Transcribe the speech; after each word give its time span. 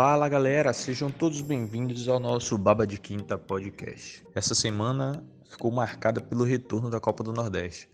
Fala 0.00 0.28
galera, 0.28 0.72
sejam 0.72 1.10
todos 1.10 1.40
bem-vindos 1.40 2.08
ao 2.08 2.20
nosso 2.20 2.56
Baba 2.56 2.86
de 2.86 2.98
Quinta 3.00 3.36
podcast. 3.36 4.24
Essa 4.32 4.54
semana 4.54 5.24
ficou 5.50 5.72
marcada 5.72 6.20
pelo 6.20 6.44
retorno 6.44 6.88
da 6.88 7.00
Copa 7.00 7.24
do 7.24 7.32
Nordeste. 7.32 7.88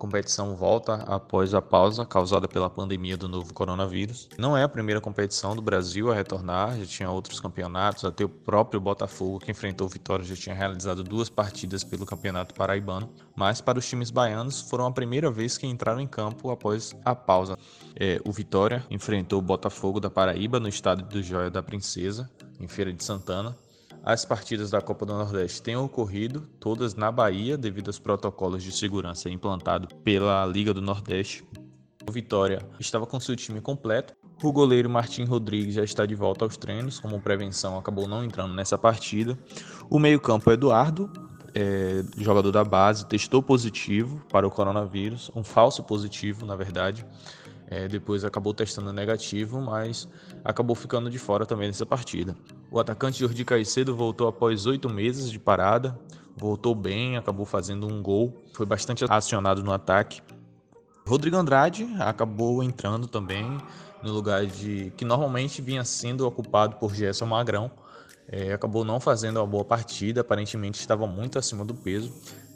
Competição 0.00 0.56
volta 0.56 0.94
após 1.06 1.52
a 1.52 1.60
pausa 1.60 2.06
causada 2.06 2.48
pela 2.48 2.70
pandemia 2.70 3.18
do 3.18 3.28
novo 3.28 3.52
coronavírus. 3.52 4.30
Não 4.38 4.56
é 4.56 4.62
a 4.62 4.68
primeira 4.68 4.98
competição 4.98 5.54
do 5.54 5.60
Brasil 5.60 6.10
a 6.10 6.14
retornar, 6.14 6.74
já 6.78 6.86
tinha 6.86 7.10
outros 7.10 7.38
campeonatos, 7.38 8.06
até 8.06 8.24
o 8.24 8.28
próprio 8.30 8.80
Botafogo, 8.80 9.38
que 9.38 9.50
enfrentou 9.50 9.86
o 9.86 9.90
Vitória, 9.90 10.24
já 10.24 10.34
tinha 10.34 10.54
realizado 10.54 11.04
duas 11.04 11.28
partidas 11.28 11.84
pelo 11.84 12.06
Campeonato 12.06 12.54
Paraibano. 12.54 13.10
Mas 13.36 13.60
para 13.60 13.78
os 13.78 13.86
times 13.86 14.10
baianos, 14.10 14.62
foram 14.62 14.86
a 14.86 14.90
primeira 14.90 15.30
vez 15.30 15.58
que 15.58 15.66
entraram 15.66 16.00
em 16.00 16.08
campo 16.08 16.50
após 16.50 16.96
a 17.04 17.14
pausa. 17.14 17.58
É, 17.94 18.22
o 18.24 18.32
Vitória 18.32 18.82
enfrentou 18.90 19.38
o 19.38 19.42
Botafogo 19.42 20.00
da 20.00 20.08
Paraíba 20.08 20.58
no 20.58 20.68
estádio 20.70 21.04
do 21.04 21.22
Joia 21.22 21.50
da 21.50 21.62
Princesa, 21.62 22.26
em 22.58 22.66
Feira 22.66 22.90
de 22.90 23.04
Santana. 23.04 23.54
As 24.02 24.24
partidas 24.24 24.70
da 24.70 24.80
Copa 24.80 25.04
do 25.04 25.12
Nordeste 25.12 25.62
têm 25.62 25.76
ocorrido, 25.76 26.48
todas 26.58 26.94
na 26.94 27.12
Bahia, 27.12 27.56
devido 27.58 27.88
aos 27.88 27.98
protocolos 27.98 28.62
de 28.62 28.72
segurança 28.72 29.28
implantados 29.28 29.88
pela 30.02 30.46
Liga 30.46 30.72
do 30.72 30.80
Nordeste. 30.80 31.44
O 32.08 32.10
Vitória 32.10 32.66
estava 32.78 33.06
com 33.06 33.20
seu 33.20 33.36
time 33.36 33.60
completo. 33.60 34.14
O 34.42 34.52
goleiro 34.52 34.88
Martim 34.88 35.24
Rodrigues 35.24 35.74
já 35.74 35.84
está 35.84 36.06
de 36.06 36.14
volta 36.14 36.46
aos 36.46 36.56
treinos, 36.56 36.98
como 36.98 37.20
prevenção 37.20 37.76
acabou 37.76 38.08
não 38.08 38.24
entrando 38.24 38.54
nessa 38.54 38.78
partida. 38.78 39.38
O 39.90 39.98
meio-campo 39.98 40.50
Eduardo, 40.50 41.10
é, 41.54 42.02
jogador 42.16 42.50
da 42.50 42.64
base, 42.64 43.06
testou 43.06 43.42
positivo 43.42 44.24
para 44.30 44.46
o 44.46 44.50
coronavírus, 44.50 45.30
um 45.36 45.44
falso 45.44 45.82
positivo, 45.82 46.46
na 46.46 46.56
verdade. 46.56 47.04
É, 47.70 47.86
depois 47.86 48.24
acabou 48.24 48.52
testando 48.52 48.92
negativo, 48.92 49.60
mas 49.60 50.08
acabou 50.44 50.74
ficando 50.74 51.08
de 51.08 51.20
fora 51.20 51.46
também 51.46 51.68
dessa 51.68 51.86
partida. 51.86 52.36
O 52.68 52.80
atacante 52.80 53.20
Jordi 53.20 53.44
Caicedo 53.44 53.94
voltou 53.94 54.26
após 54.26 54.66
oito 54.66 54.90
meses 54.90 55.30
de 55.30 55.38
parada, 55.38 55.96
voltou 56.36 56.74
bem, 56.74 57.16
acabou 57.16 57.46
fazendo 57.46 57.86
um 57.86 58.02
gol, 58.02 58.36
foi 58.52 58.66
bastante 58.66 59.04
acionado 59.08 59.62
no 59.62 59.72
ataque. 59.72 60.20
Rodrigo 61.06 61.36
Andrade 61.36 61.88
acabou 62.00 62.60
entrando 62.60 63.06
também 63.06 63.46
no 64.02 64.12
lugar 64.12 64.46
de 64.46 64.92
que 64.96 65.04
normalmente 65.04 65.62
vinha 65.62 65.84
sendo 65.84 66.26
ocupado 66.26 66.76
por 66.76 66.92
Gerson 66.92 67.26
Magrão. 67.26 67.70
É, 68.28 68.52
acabou 68.52 68.84
não 68.84 68.98
fazendo 68.98 69.38
uma 69.38 69.46
boa 69.46 69.64
partida, 69.64 70.20
aparentemente 70.22 70.78
estava 70.80 71.06
muito 71.06 71.38
acima 71.38 71.64
do 71.64 71.74
peso, 71.74 72.12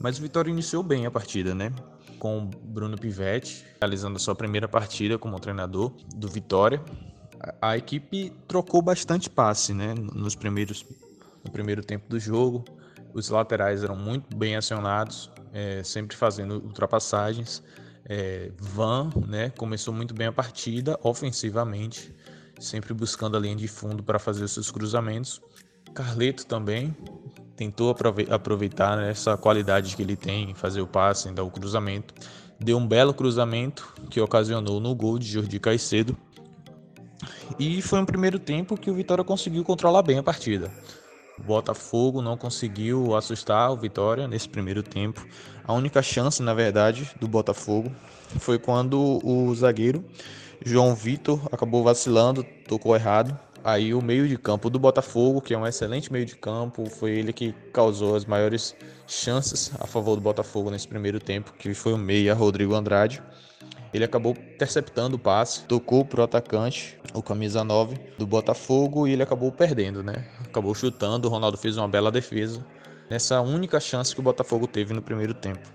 mas 0.00 0.18
o 0.18 0.22
Vitória 0.22 0.50
iniciou 0.50 0.82
bem 0.82 1.06
a 1.06 1.10
partida, 1.10 1.54
né? 1.54 1.72
com 2.18 2.46
Bruno 2.46 2.98
Pivetti, 2.98 3.64
realizando 3.80 4.16
a 4.16 4.18
sua 4.18 4.34
primeira 4.34 4.68
partida 4.68 5.18
como 5.18 5.38
treinador 5.38 5.92
do 6.14 6.28
Vitória. 6.28 6.82
A, 7.62 7.76
equipe 7.76 8.32
trocou 8.48 8.82
bastante 8.82 9.30
passe, 9.30 9.72
né, 9.72 9.94
nos 9.94 10.34
primeiros 10.34 10.84
no 11.44 11.50
primeiro 11.50 11.82
tempo 11.82 12.08
do 12.08 12.18
jogo. 12.18 12.64
Os 13.14 13.28
laterais 13.30 13.84
eram 13.84 13.96
muito 13.96 14.36
bem 14.36 14.56
acionados, 14.56 15.30
é, 15.52 15.82
sempre 15.84 16.16
fazendo 16.16 16.56
ultrapassagens. 16.56 17.62
É, 18.04 18.50
Van, 18.58 19.10
né, 19.26 19.50
começou 19.50 19.94
muito 19.94 20.14
bem 20.14 20.26
a 20.26 20.32
partida 20.32 20.98
ofensivamente, 21.02 22.14
sempre 22.58 22.92
buscando 22.92 23.36
a 23.36 23.40
linha 23.40 23.54
de 23.54 23.68
fundo 23.68 24.02
para 24.02 24.18
fazer 24.18 24.44
os 24.44 24.52
seus 24.52 24.70
cruzamentos. 24.70 25.40
Carleto 25.94 26.44
também 26.44 26.94
tentou 27.58 27.92
aproveitar 28.30 28.96
né, 28.96 29.10
essa 29.10 29.36
qualidade 29.36 29.96
que 29.96 30.00
ele 30.00 30.14
tem 30.14 30.50
em 30.50 30.54
fazer 30.54 30.80
o 30.80 30.86
passe, 30.86 31.28
dar 31.32 31.42
o 31.42 31.50
cruzamento. 31.50 32.14
Deu 32.60 32.78
um 32.78 32.86
belo 32.86 33.12
cruzamento 33.12 33.92
que 34.08 34.20
ocasionou 34.20 34.78
no 34.78 34.94
gol 34.94 35.18
de 35.18 35.26
Jordi 35.26 35.58
Caicedo. 35.58 36.16
E 37.58 37.82
foi 37.82 37.98
um 37.98 38.04
primeiro 38.04 38.38
tempo 38.38 38.76
que 38.76 38.88
o 38.88 38.94
Vitória 38.94 39.24
conseguiu 39.24 39.64
controlar 39.64 40.02
bem 40.02 40.18
a 40.18 40.22
partida. 40.22 40.70
O 41.36 41.42
Botafogo 41.42 42.22
não 42.22 42.36
conseguiu 42.36 43.16
assustar 43.16 43.72
o 43.72 43.76
Vitória 43.76 44.28
nesse 44.28 44.48
primeiro 44.48 44.80
tempo. 44.80 45.26
A 45.64 45.72
única 45.72 46.00
chance, 46.00 46.40
na 46.40 46.54
verdade, 46.54 47.10
do 47.18 47.26
Botafogo 47.26 47.90
foi 48.38 48.58
quando 48.58 49.18
o 49.24 49.52
zagueiro 49.56 50.04
João 50.64 50.94
Vitor 50.94 51.40
acabou 51.50 51.82
vacilando, 51.82 52.44
tocou 52.68 52.94
errado 52.94 53.36
Aí 53.68 53.92
o 53.92 54.00
meio 54.00 54.26
de 54.26 54.38
campo 54.38 54.70
do 54.70 54.78
Botafogo, 54.78 55.42
que 55.42 55.52
é 55.52 55.58
um 55.58 55.66
excelente 55.66 56.10
meio 56.10 56.24
de 56.24 56.34
campo, 56.34 56.88
foi 56.88 57.10
ele 57.10 57.34
que 57.34 57.52
causou 57.70 58.16
as 58.16 58.24
maiores 58.24 58.74
chances 59.06 59.70
a 59.78 59.86
favor 59.86 60.14
do 60.16 60.22
Botafogo 60.22 60.70
nesse 60.70 60.88
primeiro 60.88 61.20
tempo, 61.20 61.52
que 61.52 61.74
foi 61.74 61.92
o 61.92 61.98
meia 61.98 62.32
Rodrigo 62.32 62.74
Andrade. 62.74 63.22
Ele 63.92 64.04
acabou 64.04 64.32
interceptando 64.32 65.16
o 65.16 65.18
passe, 65.18 65.64
tocou 65.64 66.02
pro 66.02 66.22
atacante, 66.22 66.98
o 67.12 67.22
camisa 67.22 67.62
9 67.62 67.94
do 68.16 68.26
Botafogo, 68.26 69.06
e 69.06 69.12
ele 69.12 69.22
acabou 69.22 69.52
perdendo, 69.52 70.02
né? 70.02 70.26
Acabou 70.46 70.74
chutando, 70.74 71.28
o 71.28 71.30
Ronaldo 71.30 71.58
fez 71.58 71.76
uma 71.76 71.86
bela 71.86 72.10
defesa. 72.10 72.64
Nessa 73.10 73.38
única 73.42 73.78
chance 73.78 74.14
que 74.14 74.20
o 74.20 74.24
Botafogo 74.24 74.66
teve 74.66 74.94
no 74.94 75.02
primeiro 75.02 75.34
tempo. 75.34 75.68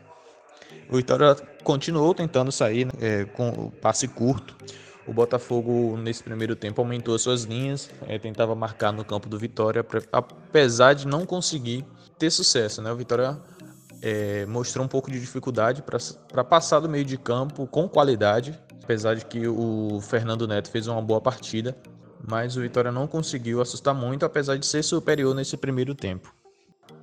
O 0.90 0.96
Vitória 0.96 1.36
continuou 1.64 2.16
tentando 2.16 2.52
sair 2.52 2.86
né, 2.86 2.94
é, 3.00 3.26
com 3.26 3.50
o 3.50 3.72
passe 3.72 4.08
curto, 4.08 4.58
o 5.06 5.14
Botafogo, 5.14 5.98
nesse 5.98 6.24
primeiro 6.24 6.56
tempo, 6.56 6.82
aumentou 6.82 7.16
as 7.16 7.22
suas 7.22 7.44
linhas, 7.44 7.90
é, 8.08 8.18
tentava 8.18 8.56
marcar 8.56 8.92
no 8.94 9.04
campo 9.04 9.28
do 9.28 9.38
Vitória, 9.38 9.86
apesar 10.12 10.94
de 10.94 11.08
não 11.08 11.26
conseguir 11.26 11.86
ter 12.18 12.30
sucesso. 12.30 12.82
Né? 12.82 12.92
O 12.92 12.96
Vitória 12.96 13.38
é, 14.02 14.46
mostrou 14.46 14.86
um 14.86 14.88
pouco 14.88 15.12
de 15.12 15.20
dificuldade 15.20 15.84
para 15.84 16.44
passar 16.44 16.80
do 16.80 16.90
meio 16.90 17.04
de 17.04 17.18
campo 17.18 17.68
com 17.68 17.88
qualidade, 17.88 18.58
apesar 18.82 19.16
de 19.16 19.26
que 19.26 19.48
o 19.48 20.00
Fernando 20.02 20.48
Neto 20.48 20.70
fez 20.70 20.88
uma 20.88 21.02
boa 21.02 21.20
partida, 21.20 21.76
mas 22.26 22.56
o 22.56 22.62
Vitória 22.62 22.92
não 22.92 23.06
conseguiu 23.06 23.62
assustar 23.62 23.94
muito, 23.94 24.26
apesar 24.26 24.58
de 24.58 24.66
ser 24.66 24.84
superior 24.84 25.36
nesse 25.36 25.58
primeiro 25.58 25.94
tempo. 25.94 26.34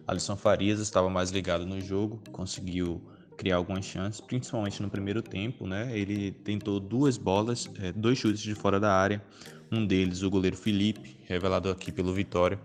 Alisson 0.07 0.37
Farias 0.37 0.81
estava 0.81 1.09
mais 1.11 1.31
ligado 1.31 1.67
no 1.67 1.81
jogo, 1.81 2.21
conseguiu 2.33 3.03
criar 3.41 3.57
algumas 3.57 3.87
chances, 3.87 4.21
principalmente 4.21 4.83
no 4.83 4.91
primeiro 4.91 5.23
tempo, 5.23 5.67
né? 5.67 5.97
Ele 5.99 6.31
tentou 6.31 6.79
duas 6.79 7.17
bolas, 7.17 7.71
é, 7.81 7.91
dois 7.91 8.19
chutes 8.19 8.43
de 8.43 8.55
fora 8.55 8.79
da 8.79 8.93
área. 8.93 9.25
Um 9.73 9.87
deles, 9.87 10.23
o 10.23 10.29
goleiro 10.29 10.59
Felipe, 10.59 11.17
revelado 11.25 11.71
aqui 11.71 11.91
pelo 11.91 12.13
Vitória, 12.13 12.61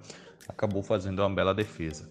acabou 0.49 0.83
fazendo 0.83 1.19
uma 1.19 1.29
bela 1.29 1.53
defesa. 1.53 2.09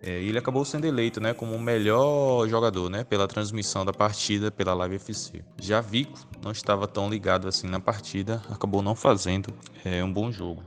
É, 0.00 0.10
ele 0.22 0.38
acabou 0.38 0.64
sendo 0.64 0.86
eleito 0.86 1.20
né, 1.20 1.34
como 1.34 1.56
o 1.56 1.60
melhor 1.60 2.48
jogador 2.48 2.88
né, 2.88 3.02
pela 3.02 3.26
transmissão 3.26 3.84
da 3.84 3.92
partida 3.92 4.48
pela 4.48 4.74
Live 4.74 4.94
FC. 4.94 5.42
Já 5.60 5.80
Vico 5.80 6.24
não 6.40 6.52
estava 6.52 6.86
tão 6.86 7.10
ligado 7.10 7.48
assim 7.48 7.66
na 7.66 7.80
partida, 7.80 8.40
acabou 8.48 8.80
não 8.80 8.94
fazendo 8.94 9.52
é, 9.84 10.04
um 10.04 10.12
bom 10.12 10.30
jogo. 10.30 10.62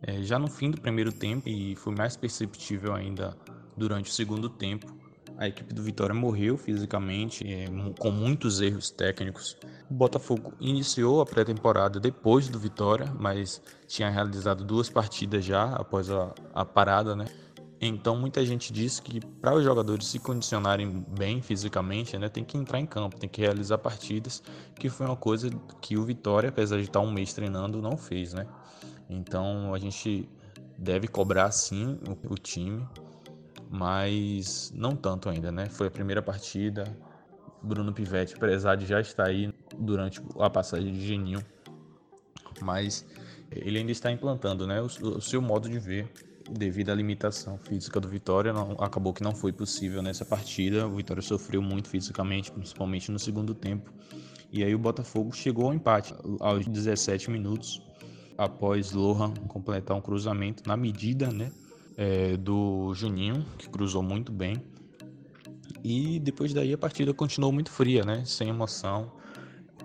É, 0.00 0.22
já 0.22 0.38
no 0.38 0.48
fim 0.48 0.70
do 0.70 0.80
primeiro 0.80 1.12
tempo, 1.12 1.46
e 1.46 1.76
foi 1.76 1.94
mais 1.94 2.16
perceptível 2.16 2.94
ainda 2.94 3.36
durante 3.76 4.10
o 4.10 4.14
segundo 4.14 4.48
tempo, 4.48 5.01
a 5.36 5.48
equipe 5.48 5.74
do 5.74 5.82
Vitória 5.82 6.14
morreu 6.14 6.56
fisicamente, 6.56 7.44
é, 7.46 7.66
com 7.98 8.10
muitos 8.10 8.60
erros 8.60 8.90
técnicos. 8.90 9.56
O 9.90 9.94
Botafogo 9.94 10.52
iniciou 10.60 11.20
a 11.20 11.26
pré-temporada 11.26 11.98
depois 11.98 12.48
do 12.48 12.58
Vitória, 12.58 13.12
mas 13.18 13.60
tinha 13.86 14.08
realizado 14.08 14.64
duas 14.64 14.88
partidas 14.88 15.44
já 15.44 15.74
após 15.74 16.10
a, 16.10 16.32
a 16.54 16.64
parada, 16.64 17.16
né? 17.16 17.26
Então 17.80 18.16
muita 18.16 18.46
gente 18.46 18.72
diz 18.72 19.00
que 19.00 19.20
para 19.20 19.54
os 19.54 19.64
jogadores 19.64 20.06
se 20.06 20.20
condicionarem 20.20 21.04
bem 21.18 21.42
fisicamente, 21.42 22.16
né, 22.16 22.28
tem 22.28 22.44
que 22.44 22.56
entrar 22.56 22.78
em 22.78 22.86
campo, 22.86 23.18
tem 23.18 23.28
que 23.28 23.40
realizar 23.40 23.76
partidas, 23.78 24.40
que 24.76 24.88
foi 24.88 25.04
uma 25.04 25.16
coisa 25.16 25.50
que 25.80 25.96
o 25.96 26.04
Vitória, 26.04 26.50
apesar 26.50 26.76
de 26.76 26.84
estar 26.84 27.00
um 27.00 27.10
mês 27.10 27.32
treinando, 27.32 27.82
não 27.82 27.96
fez, 27.96 28.32
né? 28.32 28.46
Então 29.10 29.74
a 29.74 29.78
gente 29.80 30.28
deve 30.78 31.08
cobrar 31.08 31.50
sim 31.50 31.98
o, 32.08 32.34
o 32.34 32.38
time 32.38 32.86
mas 33.72 34.70
não 34.74 34.94
tanto 34.94 35.30
ainda, 35.30 35.50
né? 35.50 35.66
Foi 35.66 35.86
a 35.86 35.90
primeira 35.90 36.20
partida. 36.20 36.84
Bruno 37.62 37.92
Pivetti, 37.92 38.34
de 38.78 38.86
já 38.86 39.00
estar 39.00 39.28
aí 39.28 39.50
durante 39.78 40.20
a 40.38 40.50
passagem 40.50 40.92
de 40.92 41.00
Geninho, 41.06 41.42
mas 42.60 43.06
ele 43.50 43.78
ainda 43.78 43.92
está 43.92 44.10
implantando, 44.10 44.66
né? 44.66 44.82
O, 44.82 44.86
o 44.86 45.20
seu 45.20 45.40
modo 45.40 45.70
de 45.70 45.78
ver 45.78 46.12
devido 46.50 46.90
à 46.90 46.94
limitação 46.94 47.56
física 47.56 48.00
do 48.00 48.08
Vitória, 48.08 48.52
não, 48.52 48.72
acabou 48.72 49.14
que 49.14 49.22
não 49.22 49.34
foi 49.34 49.52
possível 49.52 50.02
nessa 50.02 50.24
partida. 50.24 50.86
O 50.86 50.96
Vitória 50.96 51.22
sofreu 51.22 51.62
muito 51.62 51.88
fisicamente, 51.88 52.50
principalmente 52.50 53.10
no 53.10 53.18
segundo 53.18 53.54
tempo. 53.54 53.90
E 54.50 54.62
aí 54.62 54.74
o 54.74 54.78
Botafogo 54.78 55.32
chegou 55.32 55.66
ao 55.66 55.74
empate 55.74 56.14
aos 56.40 56.66
17 56.66 57.30
minutos, 57.30 57.80
após 58.36 58.92
Lohan 58.92 59.32
completar 59.48 59.96
um 59.96 60.00
cruzamento 60.00 60.64
na 60.66 60.76
medida, 60.76 61.30
né? 61.30 61.50
É, 61.96 62.36
do 62.36 62.92
Juninho, 62.94 63.44
que 63.58 63.68
cruzou 63.68 64.02
muito 64.02 64.32
bem. 64.32 64.62
E 65.84 66.20
depois 66.20 66.52
daí 66.54 66.72
a 66.72 66.78
partida 66.78 67.12
continuou 67.12 67.52
muito 67.52 67.70
fria, 67.70 68.04
né? 68.04 68.24
Sem 68.24 68.48
emoção. 68.48 69.12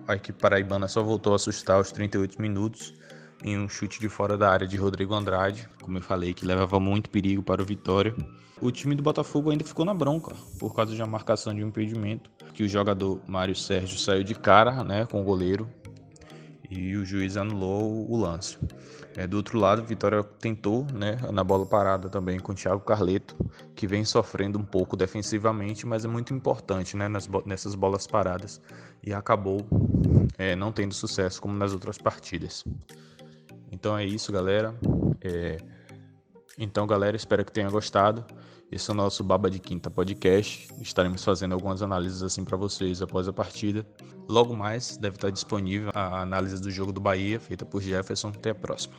A 0.07 0.15
equipe 0.15 0.39
paraibana 0.39 0.88
só 0.88 1.04
voltou 1.04 1.33
a 1.33 1.36
assustar 1.36 1.77
aos 1.77 1.92
38 1.92 2.42
minutos 2.42 2.94
em 3.44 3.57
um 3.57 3.68
chute 3.68 4.00
de 4.00 4.09
fora 4.09 4.38
da 4.38 4.50
área 4.50 4.68
de 4.68 4.77
Rodrigo 4.77 5.13
Andrade, 5.13 5.68
como 5.81 5.98
eu 5.98 6.01
falei, 6.01 6.33
que 6.33 6.45
levava 6.45 6.80
muito 6.80 7.09
perigo 7.09 7.44
para 7.44 7.62
o 7.62 7.65
Vitória. 7.65 8.15
O 8.62 8.71
time 8.71 8.95
do 8.95 9.03
Botafogo 9.03 9.51
ainda 9.51 9.63
ficou 9.63 9.86
na 9.86 9.94
bronca 9.94 10.33
por 10.60 10.74
causa 10.74 10.95
de 10.95 11.01
uma 11.01 11.07
marcação 11.07 11.53
de 11.53 11.63
um 11.63 11.68
impedimento, 11.68 12.30
que 12.53 12.63
o 12.63 12.69
jogador 12.69 13.21
Mário 13.27 13.56
Sérgio 13.56 14.00
saiu 14.00 14.24
de 14.24 14.33
cara, 14.33 14.83
né, 14.83 15.06
com 15.06 15.21
o 15.21 15.24
goleiro 15.24 15.69
e 16.69 16.95
o 16.95 17.05
juiz 17.05 17.37
anulou 17.37 18.09
o 18.09 18.17
lance. 18.17 18.57
É, 19.15 19.25
do 19.25 19.37
outro 19.37 19.57
lado, 19.57 19.83
Vitória 19.83 20.23
tentou 20.23 20.85
né, 20.93 21.17
na 21.31 21.43
bola 21.43 21.65
parada 21.65 22.09
também 22.09 22.39
com 22.39 22.51
o 22.51 22.55
Thiago 22.55 22.81
Carleto, 22.81 23.35
que 23.75 23.87
vem 23.87 24.05
sofrendo 24.05 24.59
um 24.59 24.63
pouco 24.63 24.95
defensivamente, 24.95 25.87
mas 25.87 26.05
é 26.05 26.07
muito 26.07 26.33
importante 26.33 26.95
né, 26.95 27.07
nas, 27.07 27.27
nessas 27.45 27.73
bolas 27.73 28.05
paradas 28.05 28.61
e 29.03 29.13
acabou 29.13 29.65
é, 30.37 30.55
não 30.55 30.71
tendo 30.71 30.93
sucesso 30.93 31.41
como 31.41 31.57
nas 31.57 31.73
outras 31.73 31.97
partidas. 31.97 32.63
Então 33.71 33.97
é 33.97 34.05
isso, 34.05 34.31
galera. 34.31 34.75
É... 35.21 35.57
Então, 36.57 36.87
galera, 36.87 37.15
espero 37.15 37.45
que 37.45 37.51
tenha 37.51 37.69
gostado. 37.69 38.25
Esse 38.69 38.89
é 38.89 38.93
o 38.93 38.97
nosso 38.97 39.23
Baba 39.23 39.49
de 39.49 39.59
Quinta 39.59 39.89
podcast. 39.89 40.67
Estaremos 40.81 41.23
fazendo 41.23 41.53
algumas 41.53 41.81
análises 41.81 42.21
assim 42.21 42.43
para 42.43 42.57
vocês 42.57 43.01
após 43.01 43.25
a 43.27 43.33
partida. 43.33 43.85
Logo 44.27 44.53
mais 44.55 44.97
deve 44.97 45.15
estar 45.15 45.29
disponível 45.29 45.89
a 45.93 46.21
análise 46.21 46.61
do 46.61 46.69
jogo 46.69 46.91
do 46.91 46.99
Bahia, 46.99 47.39
feita 47.39 47.65
por 47.65 47.81
Jefferson. 47.81 48.27
Até 48.27 48.49
a 48.49 48.55
próxima. 48.55 48.93